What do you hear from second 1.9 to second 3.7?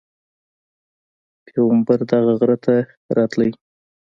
دغه غره ته راتللو.